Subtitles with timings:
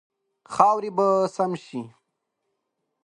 [0.53, 1.81] خاورې به سم شي.